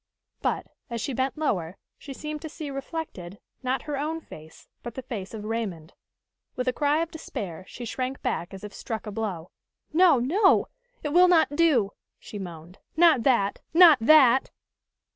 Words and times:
But, 0.41 0.65
as 0.89 0.99
she 0.99 1.13
bent 1.13 1.37
lower, 1.37 1.77
she 1.99 2.11
seemed 2.11 2.41
to 2.41 2.49
see 2.49 2.71
reflected, 2.71 3.37
not 3.61 3.83
her 3.83 3.99
own 3.99 4.19
face, 4.19 4.67
but 4.81 4.95
the 4.95 5.03
face 5.03 5.31
of 5.31 5.43
Raymond. 5.45 5.93
With 6.55 6.67
a 6.67 6.73
cry 6.73 7.03
of 7.03 7.11
despair, 7.11 7.65
she 7.67 7.85
shrank 7.85 8.19
back 8.23 8.51
as 8.51 8.63
if 8.63 8.73
struck 8.73 9.05
a 9.05 9.11
blow. 9.11 9.51
"No! 9.93 10.17
no! 10.17 10.69
It 11.03 11.09
will 11.09 11.27
not 11.27 11.55
do!" 11.55 11.91
she 12.17 12.39
moaned. 12.39 12.79
"Not 12.97 13.21
that! 13.21 13.61
Not 13.75 13.99
that!" 14.01 14.49